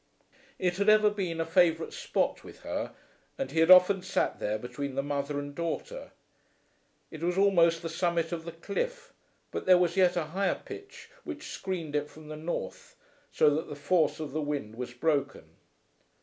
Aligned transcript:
It 0.57 0.77
had 0.77 0.89
ever 0.89 1.11
been 1.11 1.39
a 1.39 1.45
favourite 1.45 1.93
spot 1.93 2.43
with 2.43 2.61
her, 2.61 2.95
and 3.37 3.51
he 3.51 3.59
had 3.59 3.69
often 3.69 4.01
sat 4.01 4.39
there 4.39 4.57
between 4.57 4.95
the 4.95 5.03
mother 5.03 5.37
and 5.37 5.53
daughter. 5.53 6.09
It 7.11 7.21
was 7.21 7.37
almost 7.37 7.83
the 7.83 7.87
summit 7.87 8.31
of 8.31 8.43
the 8.43 8.51
cliff, 8.51 9.13
but 9.51 9.67
there 9.67 9.77
was 9.77 9.95
yet 9.95 10.17
a 10.17 10.23
higher 10.33 10.59
pitch 10.65 11.11
which 11.23 11.49
screened 11.51 11.95
it 11.95 12.09
from 12.09 12.29
the 12.29 12.35
north, 12.35 12.95
so 13.31 13.51
that 13.51 13.69
the 13.69 13.75
force 13.75 14.19
of 14.19 14.31
the 14.31 14.41
wind 14.41 14.73
was 14.75 14.91
broken. 14.91 15.57